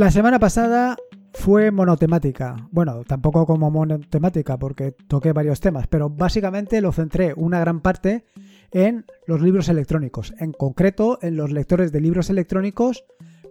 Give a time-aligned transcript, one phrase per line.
[0.00, 0.96] La semana pasada
[1.34, 2.56] fue monotemática.
[2.70, 8.24] Bueno, tampoco como monotemática porque toqué varios temas, pero básicamente lo centré una gran parte
[8.70, 13.04] en los libros electrónicos, en concreto en los lectores de libros electrónicos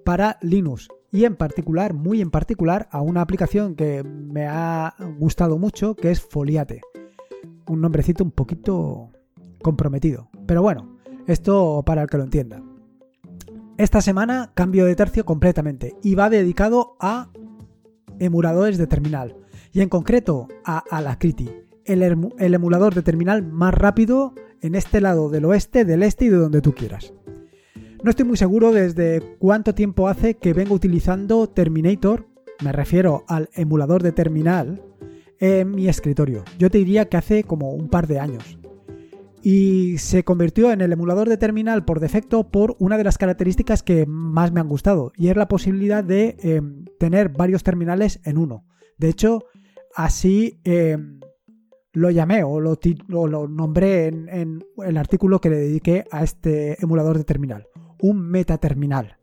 [0.04, 5.60] para Linux y en particular, muy en particular, a una aplicación que me ha gustado
[5.60, 6.82] mucho que es Foliate.
[7.68, 9.12] Un nombrecito un poquito
[9.62, 10.98] comprometido, pero bueno,
[11.28, 12.64] esto para el que lo entienda.
[13.80, 17.30] Esta semana cambio de tercio completamente y va dedicado a
[18.20, 19.38] emuladores de terminal
[19.72, 21.50] y en concreto a Alacrity,
[21.86, 22.04] el,
[22.40, 26.36] el emulador de terminal más rápido en este lado del oeste, del este y de
[26.36, 27.14] donde tú quieras.
[28.04, 32.28] No estoy muy seguro desde cuánto tiempo hace que vengo utilizando Terminator,
[32.62, 34.84] me refiero al emulador de terminal,
[35.40, 36.44] en mi escritorio.
[36.58, 38.59] Yo te diría que hace como un par de años.
[39.42, 43.84] Y se convirtió en el emulador de terminal por defecto por una de las características
[43.84, 48.38] que más me han gustado, y es la posibilidad de em, tener varios terminales en
[48.38, 48.66] uno.
[48.98, 49.46] De hecho,
[49.96, 51.20] así em,
[51.94, 57.24] lo llamé o lo, nombré en, el artículo que le dediqué a este emulador de
[57.24, 57.68] terminal.
[58.02, 59.18] Un metaterminal.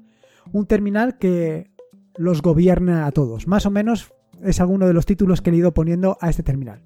[0.53, 1.71] Un terminal que
[2.17, 3.47] los gobierna a todos.
[3.47, 6.83] Más o menos es alguno de los títulos que he ido poniendo a este terminal.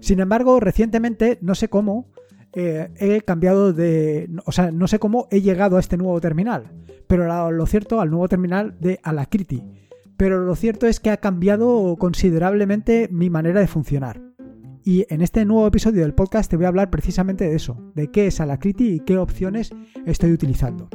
[0.00, 2.10] Sin embargo, recientemente, no sé cómo,
[2.52, 4.28] eh, he cambiado de...
[4.44, 6.72] O sea, no sé cómo he llegado a este nuevo terminal.
[7.06, 9.62] Pero lo, cierto, al nuevo terminal de Alacrity.
[10.16, 14.20] Pero lo cierto es que ha cambiado considerablemente mi manera de funcionar.
[14.84, 18.10] Y en este nuevo episodio del podcast te voy a hablar precisamente de eso, de
[18.10, 19.70] qué es Alacrity y qué opciones
[20.06, 20.88] estoy utilizando.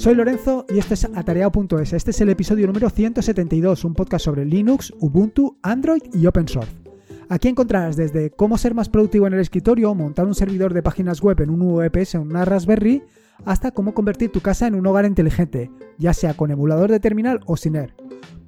[0.00, 1.92] Soy Lorenzo y esto es atareado.es.
[1.92, 6.72] Este es el episodio número 172, un podcast sobre Linux, Ubuntu, Android y Open Source.
[7.28, 11.20] Aquí encontrarás desde cómo ser más productivo en el escritorio, montar un servidor de páginas
[11.20, 13.02] web en un VPS o una Raspberry,
[13.44, 17.40] hasta cómo convertir tu casa en un hogar inteligente, ya sea con emulador de terminal
[17.44, 17.92] o sin él.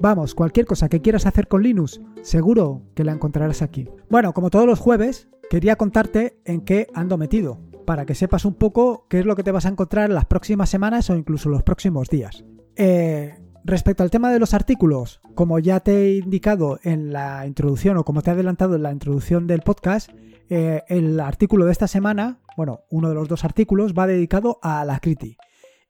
[0.01, 3.91] Vamos, cualquier cosa que quieras hacer con Linux, seguro que la encontrarás aquí.
[4.09, 8.55] Bueno, como todos los jueves, quería contarte en qué ando metido, para que sepas un
[8.55, 11.49] poco qué es lo que te vas a encontrar en las próximas semanas o incluso
[11.49, 12.45] los próximos días.
[12.77, 13.35] Eh,
[13.65, 18.05] respecto al tema de los artículos, como ya te he indicado en la introducción o
[18.05, 20.11] como te he adelantado en la introducción del podcast,
[20.49, 24.85] eh, el artículo de esta semana, bueno, uno de los dos artículos va dedicado a
[24.85, 25.37] la Criti.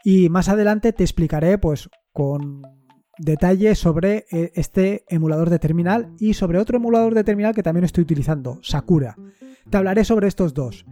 [0.04, 2.62] Y más adelante te explicaré, pues, con
[3.18, 7.84] detalle sobre eh, este emulador de terminal y sobre otro emulador de terminal que también
[7.84, 9.16] estoy utilizando, Sakura.
[9.70, 10.84] Te hablaré sobre estos dos.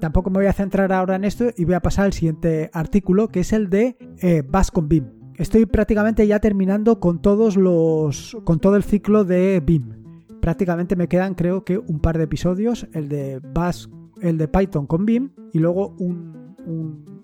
[0.00, 3.28] Tampoco me voy a centrar ahora en esto y voy a pasar al siguiente artículo,
[3.28, 4.42] que es el de eh,
[4.72, 5.04] con BIM.
[5.36, 8.36] Estoy prácticamente ya terminando con todos los.
[8.44, 10.06] con todo el ciclo de BIM
[10.46, 13.86] prácticamente me quedan creo que un par de episodios, el de Bash,
[14.20, 16.54] el de Python con Vim y luego un,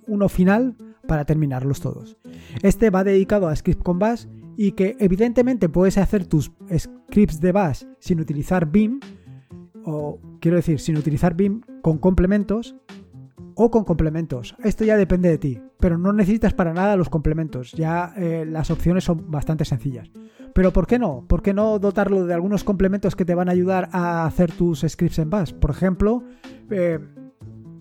[0.08, 0.74] uno final
[1.06, 2.16] para terminarlos todos.
[2.64, 4.26] Este va dedicado a script con Bash
[4.56, 8.98] y que evidentemente puedes hacer tus scripts de Bash sin utilizar Vim
[9.84, 12.76] o quiero decir sin utilizar Vim con complementos
[13.54, 14.56] o con complementos.
[14.62, 17.72] Esto ya depende de ti, pero no necesitas para nada los complementos.
[17.72, 20.10] Ya eh, las opciones son bastante sencillas.
[20.54, 21.26] Pero ¿por qué no?
[21.26, 24.84] ¿Por qué no dotarlo de algunos complementos que te van a ayudar a hacer tus
[24.86, 25.52] scripts en Bash?
[25.52, 26.24] Por ejemplo,
[26.70, 26.98] eh,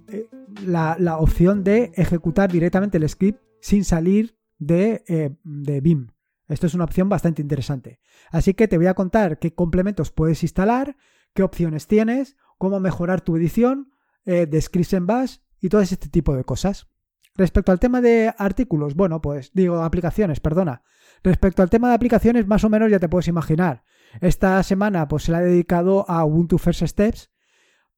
[0.08, 0.28] eh,
[0.66, 5.04] la, opción de ejecutar directamente el script sin salir de,
[5.44, 6.08] de BIM.
[6.48, 8.00] Esto es una opción bastante interesante.
[8.30, 10.98] Así que te voy a contar qué complementos puedes instalar,
[11.34, 13.92] qué opciones tienes, cómo mejorar tu edición
[14.26, 16.88] de en Bash y todo este tipo de cosas.
[17.36, 20.84] Respecto al tema de artículos, bueno, pues digo aplicaciones, perdona.
[21.24, 23.84] Respecto al tema de aplicaciones, más o menos ya te puedes imaginar.
[24.20, 27.32] Esta semana pues se la he dedicado a Ubuntu First Steps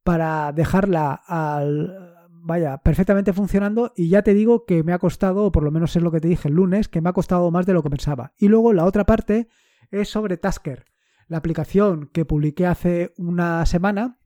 [0.04, 2.14] para dejarla al
[2.46, 5.96] vaya, perfectamente funcionando y ya te digo que me ha costado, o por lo menos
[5.96, 7.90] es lo que te dije el lunes, que me ha costado más de lo que
[7.90, 8.34] pensaba.
[8.38, 9.48] Y luego la otra parte
[9.92, 10.86] es sobre Tasker,
[11.34, 14.20] la aplicación que publiqué hace una semana,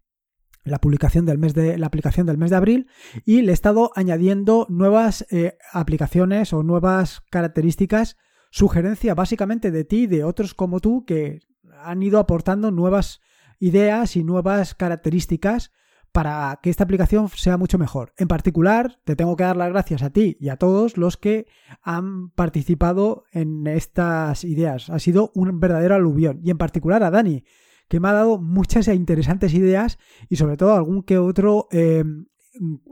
[0.65, 2.89] la publicación del mes de la aplicación del mes de abril
[3.23, 8.17] y le he estado añadiendo nuevas eh, aplicaciones o nuevas características
[8.51, 11.39] sugerencia básicamente de ti y de otros como tú que
[11.81, 13.21] han ido aportando nuevas
[13.57, 15.71] ideas y nuevas características
[16.17, 18.11] para que esta aplicación sea mucho mejor.
[18.17, 21.45] En particular, te tengo que dar las gracias a ti y a todos los que
[21.83, 24.89] han participado en estas ideas.
[24.89, 26.39] Ha sido un verdadero aluvión.
[26.43, 27.43] Y en particular a Dani,
[27.87, 32.03] que me ha dado muchas e interesantes ideas y sobre todo algún que otro eh,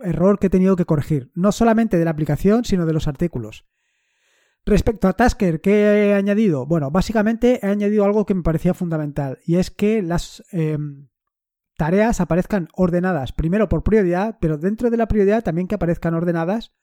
[0.04, 1.32] error que he tenido que corregir.
[1.34, 3.66] No solamente de la aplicación, sino de los artículos.
[4.68, 6.68] Respecto a Tasker, ¿qué he añadido?
[6.68, 11.08] Bueno, básicamente he añadido algo que me parecía fundamental y es que las, em,
[11.78, 16.74] tareas aparezcan ordenadas primero por prioridad, pero dentro de la prioridad también que aparezcan ordenadas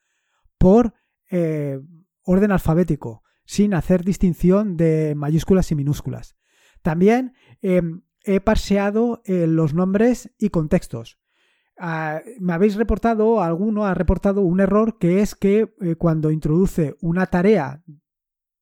[0.58, 0.94] por
[1.30, 1.80] eh,
[2.24, 6.36] orden alfabético, sin hacer distinción de mayúsculas y minúsculas.
[6.82, 11.18] También em, he parseado eh, los nombres y contextos.
[11.78, 16.96] Ah, me habéis reportado, alguno ha reportado un error que es que eh, cuando introduce
[17.00, 17.82] una tarea,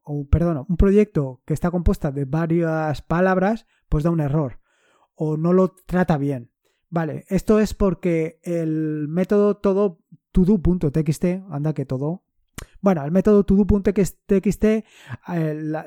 [0.03, 4.61] o perdón, un proyecto que está compuesta de varias palabras, pues da un error
[5.22, 6.50] o no lo trata bien.
[6.88, 10.00] Vale, esto es porque el método todo
[10.32, 12.25] todo.txt, anda que todo.
[12.81, 14.84] Bueno, el método todo.txt, eh,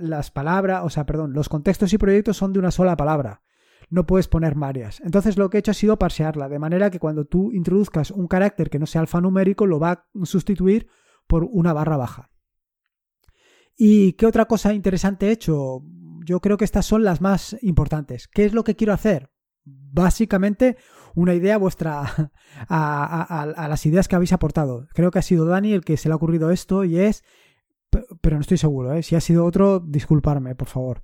[0.01, 3.41] las palabras, o sea, perdón, los contextos y proyectos son de una sola palabra.
[3.89, 5.01] No puedes poner varias.
[5.01, 8.27] Entonces lo que he hecho ha sido parsearla, de manera que cuando tú introduzcas un
[8.27, 10.89] carácter que no sea alfanumérico, lo va a sustituir
[11.25, 12.30] por una barra baja.
[13.75, 15.81] ¿Y qué otra cosa interesante he hecho?
[16.25, 18.28] Yo creo que estas son las más importantes.
[18.28, 19.30] ¿Qué es lo que quiero hacer?
[19.66, 20.78] Básicamente
[21.16, 22.31] una idea vuestra
[22.70, 24.88] a, las ideas que habéis aportado.
[24.94, 27.24] Creo que ha sido Dani el que se le ha ocurrido esto y es,
[28.22, 29.04] pero no estoy seguro, ¿eh?
[29.04, 31.04] si ha sido otro, disculparme, por favor.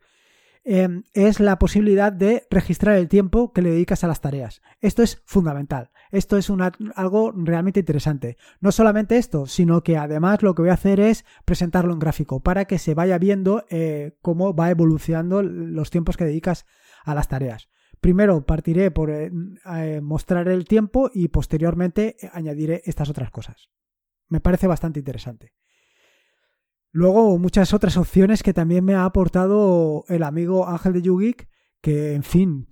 [0.71, 4.61] Em, es la posibilidad de registrar el tiempo que le dedicas a las tareas.
[4.81, 5.89] Esto es fundamental.
[6.11, 6.47] Esto es
[6.93, 8.37] algo realmente interesante.
[8.61, 12.41] No solamente esto, sino que además lo que voy a hacer es presentarlo en gráfico
[12.41, 16.67] para que se vaya viendo eh, cómo va evolucionando los tiempos que dedicas
[17.03, 17.67] a las tareas.
[17.99, 19.31] Primero partiré por eh,
[19.75, 23.71] eh, mostrar el tiempo y posteriormente añadiré estas otras cosas.
[24.27, 25.55] Me parece bastante interesante.
[26.91, 31.47] Luego muchas otras opciones que también me ha aportado el amigo Ángel de YouGeek,
[31.81, 32.67] que en fin,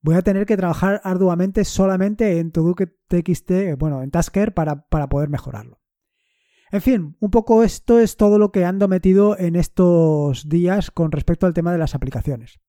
[0.00, 5.28] voy a tener que trabajar arduamente solamente en TXT, bueno, en Tasker para, para poder
[5.28, 5.80] mejorarlo.
[6.70, 11.12] En fin, un poco esto es todo lo que ando metido en estos días con
[11.12, 12.60] respecto al tema de las aplicaciones.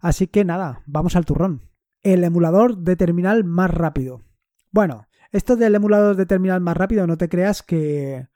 [0.00, 1.70] Así que nada, vamos al turrón.
[2.02, 4.22] El emulador de terminal más rápido.
[4.70, 8.28] Bueno, esto del emulador de terminal más rápido no te creas que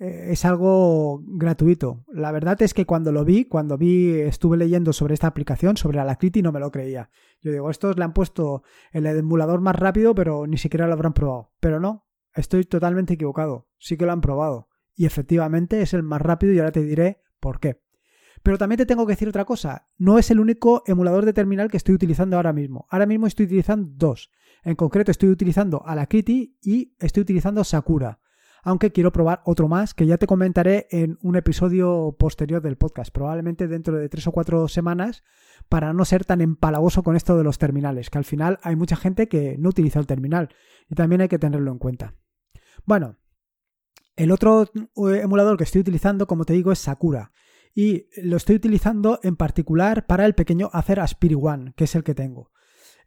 [0.00, 2.06] es algo gratuito.
[2.08, 6.00] La verdad es que cuando lo vi, cuando vi, estuve leyendo sobre esta aplicación, sobre
[6.00, 7.10] Alacrity, no me lo creía.
[7.42, 8.62] Yo digo, estos le han puesto
[8.92, 11.52] el emulador más rápido, pero ni siquiera lo habrán probado.
[11.60, 13.68] Pero no, estoy totalmente equivocado.
[13.78, 14.68] Sí que lo han probado.
[14.94, 17.82] Y efectivamente es el más rápido y ahora te diré por qué.
[18.42, 19.86] Pero también te tengo que decir otra cosa.
[19.98, 22.86] No es el único emulador de terminal que estoy utilizando ahora mismo.
[22.88, 24.30] Ahora mismo estoy utilizando dos.
[24.64, 28.18] En concreto estoy utilizando Alacrity y estoy utilizando Sakura
[28.62, 33.12] aunque quiero probar otro más que ya te comentaré en un episodio posterior del podcast,
[33.12, 35.22] probablemente dentro de tres o cuatro semanas,
[35.68, 38.96] para no ser tan empalagoso con esto de los terminales, que al final hay mucha
[38.96, 40.48] gente que no utiliza el terminal
[40.88, 42.14] y también hay que tenerlo en cuenta.
[42.84, 43.16] Bueno,
[44.16, 47.32] el otro eh, emulador que estoy utilizando, como te digo, es Sakura.
[47.74, 52.02] Y lo estoy utilizando en particular para el pequeño Acer Aspiri One, que es el
[52.02, 52.50] que tengo.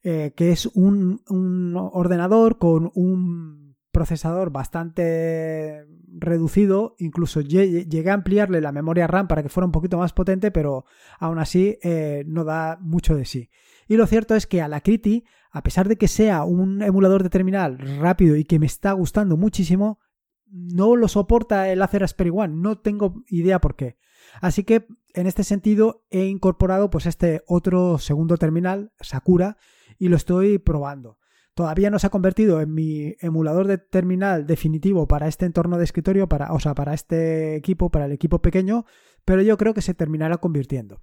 [0.04, 3.63] Eh, que es un, un ordenador con un
[3.94, 9.98] procesador bastante reducido, incluso llegué a ampliarle la memoria RAM para que fuera un poquito
[9.98, 10.86] más potente, pero
[11.20, 13.50] aún así eh, no da mucho de sí.
[13.88, 17.78] Y lo cierto es que Alacrity, a pesar de que sea un emulador de terminal
[18.00, 20.00] rápido y que me está gustando muchísimo,
[20.48, 23.98] no lo soporta el Acer Asperi One, no tengo idea por qué.
[24.42, 29.58] Así que en este sentido he incorporado pues este otro segundo terminal, Sakura,
[30.00, 31.20] y lo estoy probando.
[31.56, 35.84] Todavía no se ha convertido en mi emulador de terminal definitivo para este entorno de
[35.84, 38.86] escritorio, para, o sea, para este equipo, para el equipo pequeño,
[39.24, 41.02] pero yo creo que se terminará convirtiendo.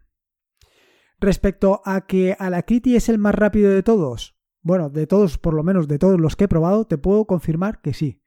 [1.21, 5.62] Respecto a que Alacrity es el más rápido de todos, bueno, de todos, por lo
[5.62, 8.23] menos de todos los que he probado, te puedo confirmar que sí.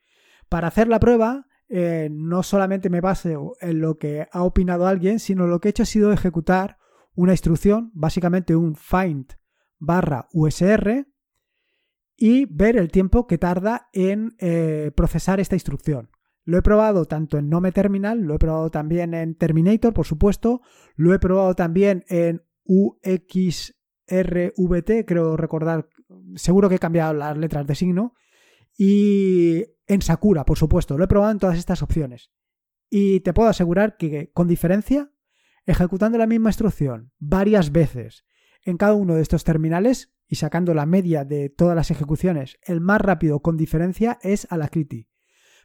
[0.48, 5.20] Para hacer la prueba, eh, no solamente me base en lo que ha opinado alguien,
[5.20, 6.77] sino lo que he hecho ha sido ejecutar
[7.15, 9.34] una instrucción, básicamente un find
[9.77, 11.08] barra USR,
[12.15, 16.10] y ver el tiempo que tarda en eh, procesar esta instrucción.
[16.46, 20.62] Lo he probado tanto en Nome Terminal, lo he probado también en Terminator, por supuesto,
[20.96, 23.75] lo he probado también en UXRVT,
[25.05, 25.88] creo recordar,
[26.36, 28.13] seguro que he cambiado las letras de signo,
[28.77, 32.32] y en Sakura, por supuesto, lo he probado en todas estas opciones.
[32.89, 35.12] Y te puedo asegurar que con diferencia,
[35.65, 38.25] ejecutando la misma instrucción varias veces
[38.63, 42.82] en cada uno de estos terminales, y sacando la media de todas las ejecuciones, el
[42.82, 45.08] más rápido con diferencia es Alacrity.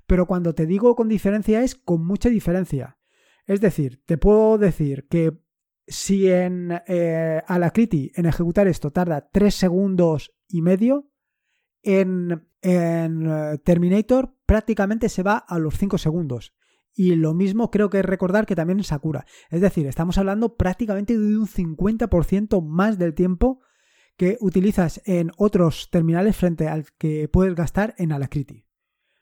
[0.06, 2.98] Pero cuando te digo con diferencia es con mucha diferencia.
[3.46, 5.38] Es decir, te puedo decir que
[5.86, 11.10] si en eh, Alacrity en ejecutar esto tarda 3 segundos y medio,
[11.82, 16.54] en, en eh, Terminator prácticamente se va a los 5 segundos.
[16.94, 19.24] Y lo mismo creo que recordar que también en Sakura.
[19.50, 23.60] Es decir, estamos hablando prácticamente de un 50% más del tiempo
[24.18, 28.66] que utilizas en otros terminales frente al que puedes gastar en Alacrity.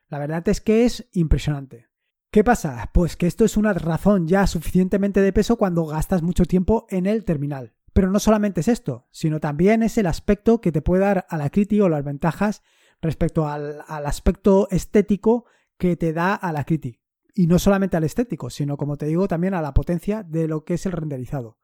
[0.08, 1.88] La verdad es que es impresionante.
[2.32, 2.90] ¿Qué pasa?
[2.94, 7.06] Pues que esto es una razón ya suficientemente de peso cuando gastas mucho tiempo en
[7.06, 7.74] el terminal.
[7.92, 11.80] Pero no solamente es esto, sino también es el aspecto que te puede dar Alacrity
[11.80, 12.62] o las ventajas
[13.02, 15.44] respecto al, aspecto estético
[15.78, 17.00] que te da Alacrity.
[17.34, 20.64] Y no solamente al estético, sino como te digo también a la potencia de lo
[20.64, 21.58] que es el renderizado.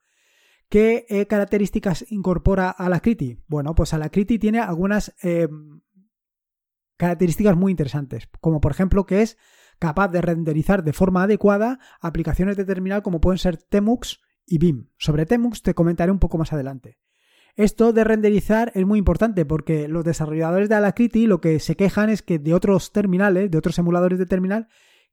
[0.72, 3.36] ¿Qué eh, características incorpora Alacrity?
[3.46, 5.46] Bueno, pues Alacrity tiene algunas eh,
[6.96, 9.36] características muy interesantes, como por ejemplo que es
[9.78, 14.88] capaz de renderizar de forma adecuada aplicaciones de terminal como pueden ser Temux y BIM.
[14.96, 16.98] Sobre Temux te comentaré un poco más adelante.
[17.54, 22.08] Esto de renderizar es muy importante porque los desarrolladores de Alacrity lo que se quejan
[22.08, 24.68] es que de otros terminales, de otros emuladores de terminal,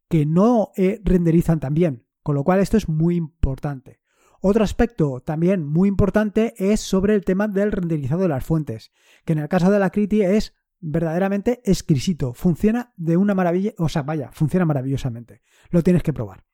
[0.08, 2.06] que no eh, renderizan tan bien.
[2.24, 3.99] Con lo cual esto es muy importante.
[4.42, 8.92] Otro aspecto también muy importante es sobre el tema del renderizado de las fuentes,
[9.26, 12.34] que en el caso de Alacrity es verdaderamente exquisito.
[12.34, 15.42] Funciona de una maravilla, o sea, vaya, funciona maravillosamente.
[15.70, 16.46] Lo tienes que probar.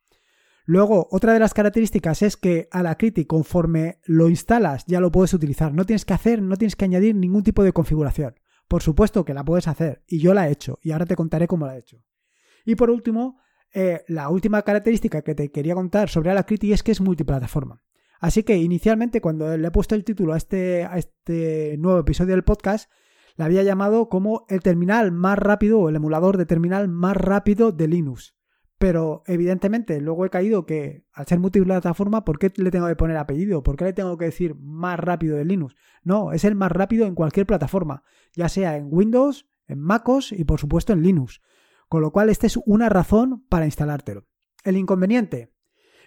[0.65, 5.11] Luego, otra de las características es que a la Criti, conforme lo instalas, ya lo
[5.11, 5.71] puedes utilizar.
[5.71, 8.33] No tienes que hacer, no tienes que añadir ningún tipo de configuración.
[8.67, 11.47] Por supuesto que la puedes hacer, y yo la he hecho, y ahora te contaré
[11.47, 12.03] cómo la he hecho.
[12.65, 13.37] Y por último,
[13.75, 17.81] eh, la última característica que te quería contar sobre Alacrity es que es multiplataforma.
[18.21, 22.33] Así que inicialmente, cuando le he puesto el título a este, a este nuevo episodio
[22.33, 22.89] del podcast,
[23.35, 27.73] la había llamado como el terminal más rápido o el emulador de terminal más rápido
[27.73, 28.37] de Linux.
[28.77, 33.17] Pero evidentemente luego he caído que al ser multiplataforma, ¿por qué le tengo que poner
[33.17, 33.61] apellido?
[33.61, 35.75] ¿Por qué le tengo que decir más rápido de Linux?
[36.01, 38.03] No, es el más rápido en cualquier plataforma,
[38.33, 41.41] ya sea en Windows, en MacOS y por supuesto en Linux.
[41.87, 44.25] Con lo cual, esta es una razón para instalártelo.
[44.63, 45.51] El inconveniente.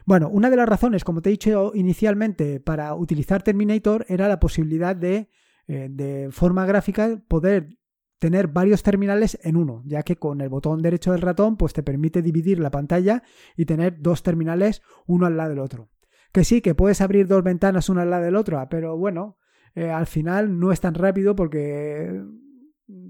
[0.04, 4.40] Bueno, una de las razones, como te he dicho inicialmente, para utilizar Terminator era la
[4.40, 5.28] posibilidad de
[5.70, 7.76] eh, de forma gráfica poder
[8.18, 11.82] tener varios terminales en uno, ya que con el botón derecho del ratón pues te
[11.82, 13.22] permite dividir la pantalla
[13.54, 15.90] y tener dos terminales uno al lado del otro.
[16.32, 19.36] Que sí, que puedes abrir dos ventanas una al lado del otro, pero bueno,
[19.74, 22.18] eh, al final no es tan rápido porque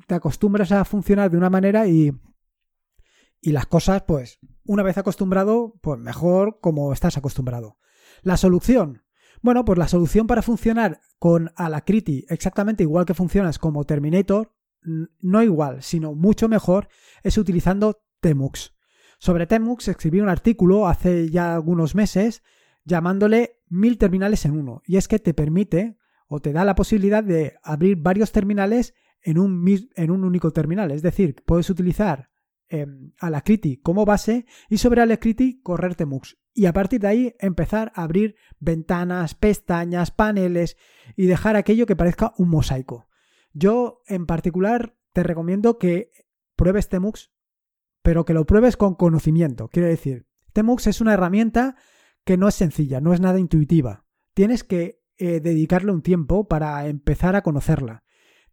[0.09, 2.13] te acostumbras a funcionar de una manera y,
[3.41, 7.79] y las cosas pues una vez acostumbrado pues mejor como estás acostumbrado.
[8.23, 9.03] La solución,
[9.43, 15.43] bueno, pues la solución para funcionar con Alacrity exactamente igual que funcionas como Terminator, no
[15.43, 16.89] igual, sino mucho mejor,
[17.23, 18.75] es utilizando Temux.
[19.19, 22.43] Sobre Temux escribí un artículo hace ya algunos meses
[22.85, 24.83] llamándole mil terminales en uno.
[24.87, 29.39] Y es que te permite o te da la posibilidad de abrir varios terminales en
[29.39, 29.65] un,
[29.95, 30.91] en un único terminal.
[30.91, 32.31] Es decir, puedes utilizar
[32.71, 32.87] eh,
[33.19, 38.03] Alacrity como base y sobre Alacrity correr Temux y a partir de ahí empezar a
[38.03, 40.77] abrir ventanas, pestañas, paneles
[41.15, 43.09] y dejar aquello que parezca un mosaico.
[43.53, 46.11] Yo en particular te recomiendo que
[46.57, 47.31] pruebes Temux,
[48.03, 49.69] pero que lo pruebes con conocimiento.
[49.69, 51.77] Quiero decir, Temux es una herramienta
[52.25, 54.05] que no es sencilla, no es nada intuitiva.
[54.35, 58.03] Tienes que eh, dedicarle un tiempo para empezar a conocerla.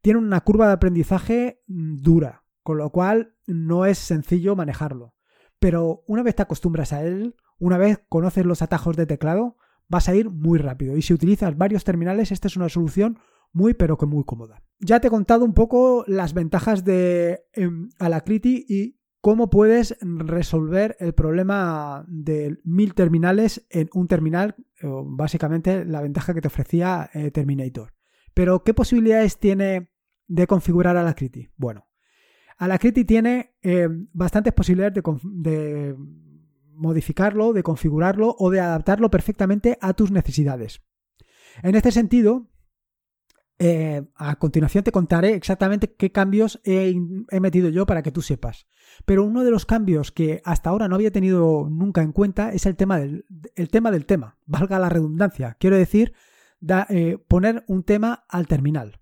[0.02, 5.14] Tiene una curva de aprendizaje mm, dura, con lo cual no es sencillo manejarlo.
[5.60, 9.56] Pero una vez te acostumbras a él, una vez conoces los atajos de teclado,
[9.88, 10.98] vas a ir muy rápido.
[10.98, 13.20] Y si utilizas varios terminales, esta es una solución
[13.54, 14.64] muy pero que muy cómoda.
[14.80, 20.98] Ya te he contado un poco las ventajas de em, Alacrity y cómo puedes resolver
[21.00, 27.30] el problema de mil terminales en un terminal, básicamente la ventaja que te ofrecía eh,
[27.30, 27.94] Terminator.
[28.34, 29.92] Pero, ¿qué posibilidades tiene
[30.28, 31.50] de configurar Alacrity?
[31.58, 31.86] Bueno,
[32.58, 35.96] Alacrity tiene em, bastantes posibilidades de
[36.76, 40.82] modificarlo, de configurarlo o de adaptarlo perfectamente a tus necesidades.
[41.64, 42.50] En este sentido,
[43.58, 46.94] eh, a continuación te contaré exactamente qué cambios he,
[47.40, 48.68] metido yo para que tú sepas.
[49.06, 52.66] Pero uno de los cambios que hasta ahora no había tenido nunca en cuenta es
[52.66, 53.26] el tema del,
[53.72, 55.56] tema, del tema, valga la redundancia.
[55.60, 56.14] Quiero decir,
[56.90, 59.00] eh, poner un tema al terminal.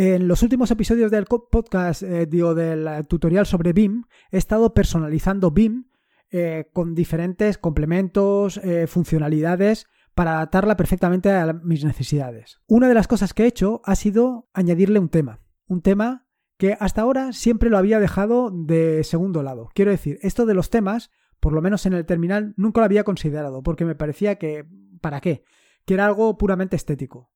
[0.00, 5.50] En los últimos episodios del podcast, eh, digo, del tutorial sobre BIM, he estado personalizando
[5.50, 5.86] BIM
[6.30, 12.60] eh, con diferentes complementos, eh, funcionalidades para adaptarla perfectamente a mis necesidades.
[12.68, 15.40] Una de las cosas que he hecho ha sido añadirle un tema.
[15.66, 16.28] Un tema
[16.58, 19.68] que hasta ahora siempre lo había dejado de segundo lado.
[19.74, 23.02] Quiero decir, esto de los temas, por lo menos en el terminal, nunca lo había
[23.02, 24.64] considerado, porque me parecía que,
[25.00, 25.42] ¿para qué?
[25.84, 27.32] Que era algo puramente estético.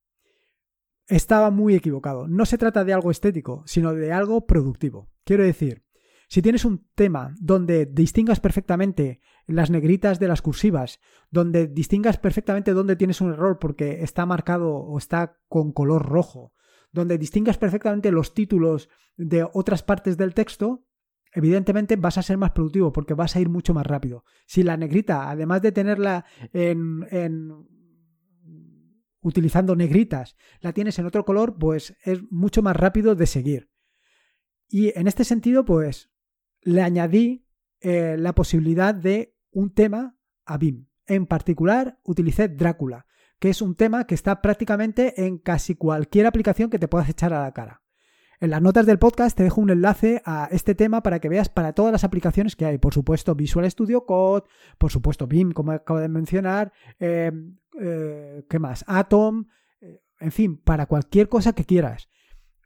[1.07, 2.29] Estaba muy equivocado.
[2.29, 5.11] No se trata de algo estético, sino de algo productivo.
[5.25, 5.85] Quiero decir,
[6.29, 10.99] si tienes un tema donde distingas perfectamente las negritas de las cursivas,
[11.31, 16.55] donde distingas perfectamente dónde tienes un error porque está marcado o está con color rojo,
[16.91, 20.87] donde distingas perfectamente los títulos de otras partes del texto,
[21.35, 24.25] evidentemente vas a ser más productivo porque vas a ir mucho más rápido.
[24.47, 27.51] Si la negrita, además de tenerla en, en
[29.23, 33.71] utilizando negritas, la tienes en otro color, pues es mucho más rápido de seguir.
[34.69, 36.11] Y en este sentido, pues
[36.61, 37.47] le añadí
[37.81, 40.87] eh, la posibilidad de un tema a BIM.
[41.07, 43.07] En particular, utilicé Drácula,
[43.39, 47.33] que es un tema que está prácticamente en casi cualquier aplicación que te puedas echar
[47.33, 47.83] a la cara.
[48.41, 51.49] En las notas del podcast te dejo un enlace a este tema para que veas
[51.49, 52.79] para todas las aplicaciones que hay.
[52.79, 54.49] Por supuesto, Visual Studio Code,
[54.79, 57.31] por supuesto, BIM, como acabo de mencionar, eh,
[57.81, 58.85] eh, ¿qué más?
[58.87, 59.47] Atom,
[60.21, 62.09] en fin, para cualquier cosa que quieras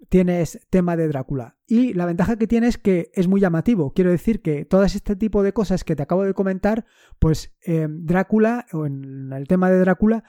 [0.08, 1.56] tienes tema de Drácula.
[1.66, 3.92] Y la ventaja que tiene es que es muy llamativo.
[3.92, 6.84] Quiero decir que todas este tipo de cosas que te acabo de comentar,
[7.18, 10.24] pues en Drácula o en el tema de Drácula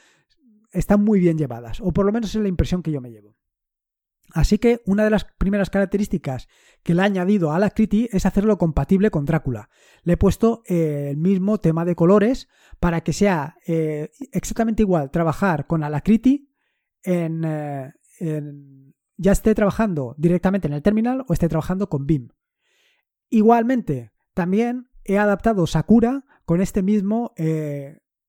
[0.71, 3.36] están muy bien llevadas, o por lo menos es la impresión que yo me llevo.
[4.33, 6.47] Así que una de las primeras características
[6.83, 9.69] que le he añadido a la Criti es hacerlo compatible con Drácula.
[10.03, 15.11] Le he puesto eh, el mismo tema de colores para que sea eh, exactamente igual
[15.11, 16.49] trabajar con Alacrity
[17.03, 22.29] en, eh, en ya esté trabajando directamente en el terminal o esté trabajando con BIM.
[23.29, 27.33] Igualmente, también he adaptado Sakura con este mismo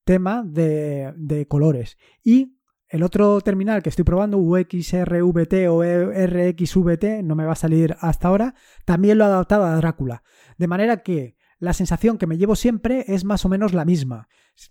[0.08, 1.98] tema de, colores.
[2.24, 2.57] Y
[2.88, 8.28] el otro terminal que estoy probando, UXRVT o RXVT, no me va a salir hasta
[8.28, 8.54] ahora,
[8.84, 10.22] también lo he adaptado a Drácula.
[10.56, 14.28] De manera que la sensación que me llevo siempre es más o menos la misma.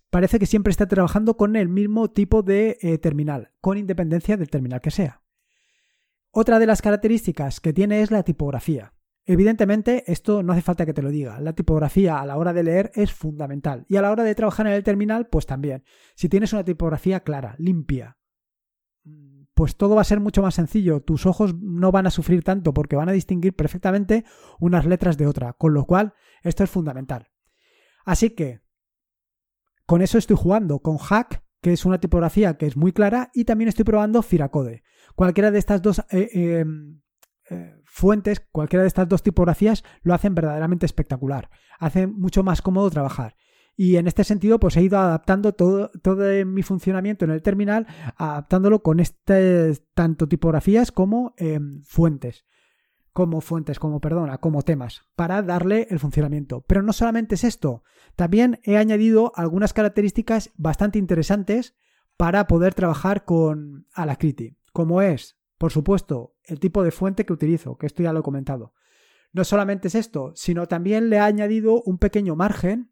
[0.09, 4.49] Parece que siempre está trabajando con el mismo tipo de eh, terminal, con independencia del
[4.49, 5.21] terminal que sea.
[6.31, 8.93] Otra de las características que tiene es la tipografía.
[9.29, 11.41] Evidentemente, esto no hace falta que te lo diga.
[11.41, 13.85] La tipografía a la hora de leer es fundamental.
[13.89, 15.83] Y a la hora de trabajar en el terminal, pues también.
[16.15, 18.17] Si tienes una tipografía clara, limpia,
[19.53, 21.01] pues todo va a ser mucho más sencillo.
[21.01, 24.23] Tus ojos no van a sufrir tanto porque van a distinguir perfectamente
[24.61, 25.51] unas letras de otra.
[25.51, 27.27] Con lo cual, esto es fundamental.
[28.05, 28.61] Así que,
[29.85, 33.43] con eso estoy jugando, con Hack, que es una tipografía que es muy clara, y
[33.43, 34.83] también estoy probando Firacode.
[35.15, 37.01] Cualquiera de estas dos eh, em,
[37.49, 41.49] eh, fuentes, cualquiera de estas dos tipografías lo hacen verdaderamente espectacular.
[41.79, 43.35] Hace mucho más cómodo trabajar.
[43.75, 47.85] Y en este sentido, pues he ido adaptando todo, todo mi funcionamiento en el terminal,
[48.15, 52.45] adaptándolo con este, tanto tipografías como em, fuentes.
[53.13, 56.65] Como fuentes, como perdona, como temas, para darle el funcionamiento.
[56.67, 57.83] Pero no solamente es esto,
[58.15, 61.75] también he añadido algunas características bastante interesantes
[62.15, 67.77] para poder trabajar con Alacrity como es, por supuesto, el tipo de fuente que utilizo,
[67.77, 68.73] que esto ya lo he comentado.
[69.33, 72.91] No solamente es esto, sino también le he añadido un pequeño margen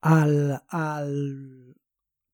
[0.00, 0.62] al,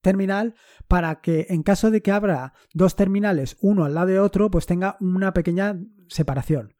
[0.01, 0.55] terminal
[0.87, 4.65] para que en caso de que abra dos terminales uno al lado de otro, pues
[4.65, 6.75] tenga una pequeña separación.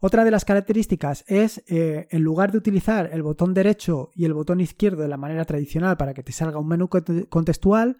[0.00, 4.34] Otra de las características es, eh, en lugar de utilizar el botón derecho y el
[4.34, 6.90] botón izquierdo de la manera tradicional para que te salga un menú
[7.30, 7.96] contextual,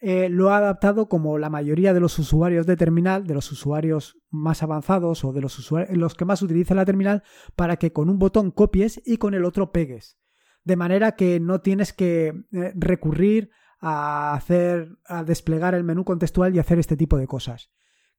[0.00, 4.16] eh, lo ha adaptado como la mayoría de los usuarios de terminal, de los usuarios
[4.30, 7.24] más avanzados o de los, usuarios, los que más utilizan la terminal,
[7.56, 10.18] para que con un botón copies y con el otro pegues.
[10.62, 16.54] De manera que no tienes que eh, recurrir a hacer, a desplegar el menú contextual
[16.54, 17.70] y hacer este tipo de cosas.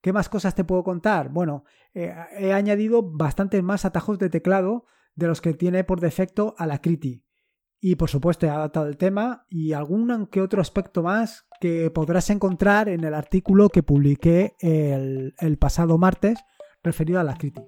[0.01, 1.29] ¿Qué más cosas te puedo contar?
[1.29, 1.63] Bueno,
[1.93, 6.65] eh, he añadido bastantes más atajos de teclado de los que tiene por defecto a
[6.65, 7.25] la Criti.
[7.81, 12.29] Y por supuesto he adaptado el tema y algún que otro aspecto más que podrás
[12.29, 16.39] encontrar en el artículo que publiqué el, pasado martes
[16.83, 17.67] referido a la crítica.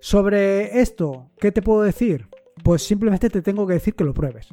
[0.00, 2.28] Sobre esto, ¿qué te puedo decir?
[2.62, 4.48] Pues simplemente te tengo que decir que lo pruebes.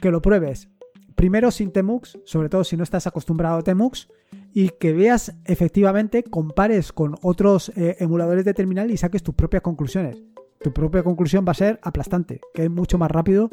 [0.00, 0.68] Que lo pruebes
[1.14, 4.08] primero sin Temux, sobre todo si no estás acostumbrado a Temux,
[4.52, 9.62] y que veas efectivamente, compares con otros eh, emuladores de terminal y saques tus propias
[9.62, 10.22] conclusiones.
[10.60, 13.50] Tu propia conclusión va a ser aplastante, que es mucho más rápido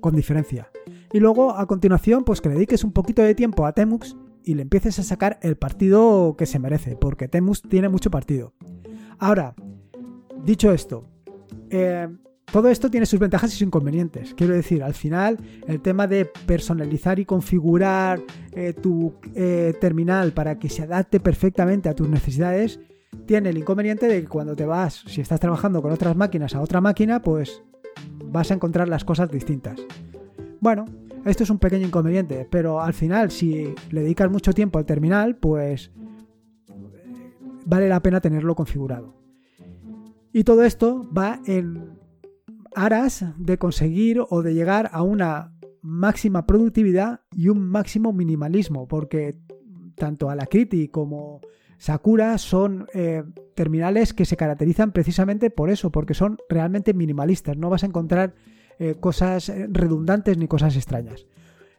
[0.00, 0.70] con diferencia.
[1.12, 4.54] Y luego, a continuación, pues que le dediques un poquito de tiempo a Temux y
[4.54, 8.52] le empieces a sacar el partido que se merece, porque Temux tiene mucho partido.
[9.18, 9.54] Ahora,
[10.44, 11.08] dicho esto,
[11.70, 12.08] eh,
[12.52, 14.34] todo esto tiene sus ventajas y sus inconvenientes.
[14.34, 18.20] Quiero decir, al final, el tema de personalizar y configurar
[18.52, 22.78] eh, tu eh, terminal para que se adapte perfectamente a tus necesidades,
[23.26, 26.60] tiene el inconveniente de que cuando te vas, si estás trabajando con otras máquinas a
[26.60, 27.62] otra máquina, pues
[28.30, 29.80] vas a encontrar las cosas distintas.
[30.60, 30.86] Bueno,
[31.24, 35.36] esto es un pequeño inconveniente, pero al final si le dedicas mucho tiempo al terminal,
[35.36, 35.90] pues
[37.64, 39.14] vale la pena tenerlo configurado.
[40.32, 41.98] Y todo esto va en
[42.74, 49.38] aras de conseguir o de llegar a una máxima productividad y un máximo minimalismo, porque
[49.94, 51.40] tanto Alacrity como
[51.84, 57.58] Sakura son eh, terminales que se caracterizan precisamente por eso, porque son realmente minimalistas.
[57.58, 58.32] No vas a encontrar
[58.78, 61.26] eh, cosas eh, redundantes ni cosas extrañas.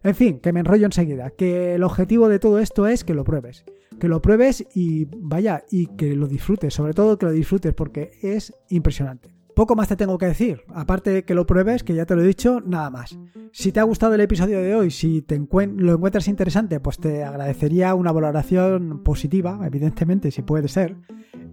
[0.03, 3.23] En fin, que me enrollo enseguida, que el objetivo de todo esto es que lo
[3.23, 3.65] pruebes.
[3.99, 8.11] Que lo pruebes y vaya, y que lo disfrutes, sobre todo que lo disfrutes porque
[8.21, 9.34] es impresionante.
[9.55, 12.21] Poco más te tengo que decir, aparte de que lo pruebes, que ya te lo
[12.21, 13.17] he dicho, nada más.
[13.53, 17.23] Si te ha gustado el episodio de hoy, si te lo encuentras interesante, pues te
[17.23, 20.97] agradecería una valoración positiva, evidentemente, si puede ser,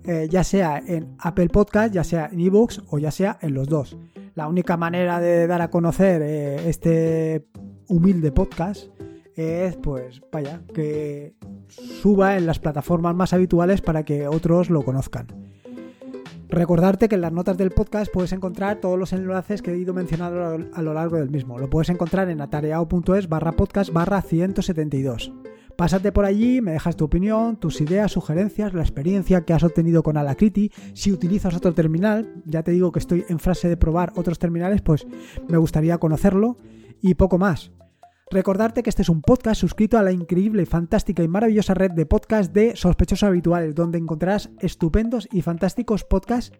[0.05, 3.69] eh, ya sea en Apple Podcast, ya sea en eBooks o ya sea en los
[3.69, 3.97] dos.
[4.35, 7.47] La única manera de dar a conocer eh, este
[7.87, 8.89] humilde podcast
[9.37, 11.37] es, pues, vaya, que
[11.69, 15.42] suba en las plataformas más habituales para que otros lo conozcan.
[16.53, 19.95] Recordarte que en las notas del podcast puedes encontrar todos los enlaces que he ido
[19.95, 21.59] mencionando a lo largo del mismo.
[21.59, 25.33] Lo puedes encontrar en atareado.es barra podcast barra 172.
[25.79, 30.03] Pásate por allí, me dejas tu opinión, tus ideas, sugerencias, la experiencia que has obtenido
[30.03, 30.71] con Alacrity.
[30.93, 34.83] Si utilizas otro terminal, ya te digo que estoy en frase de probar otros terminales,
[34.83, 35.07] pues
[35.49, 36.59] me gustaría conocerlo
[37.01, 37.73] y poco más.
[38.31, 42.07] Recordarte que este es un podcast suscrito a la increíble, fantástica y maravillosa red de
[42.07, 46.57] podcasts de sospechosos habituales, donde encontrarás estupendos y fantásticos podcasts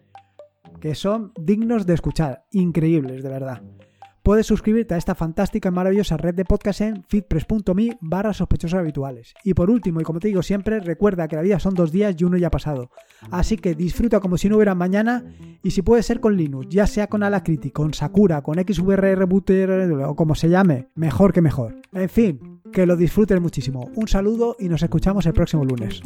[0.81, 3.61] que son dignos de escuchar, increíbles de verdad.
[4.23, 9.33] Puedes suscribirte a esta fantástica y maravillosa red de podcast en fitpress.me barra sospechosos habituales.
[9.43, 12.15] Y por último, y como te digo siempre, recuerda que la vida son dos días
[12.17, 12.89] y uno ya ha pasado.
[13.31, 15.25] Así que disfruta como si no hubiera mañana
[15.61, 19.91] y si puede ser con Linux, ya sea con Alacrity, con Sakura, con XVR Rebooter
[20.05, 21.75] o como se llame, mejor que mejor.
[21.91, 23.91] En fin, que lo disfrutes muchísimo.
[23.93, 26.01] Un saludo y nos escuchamos el próximo lunes.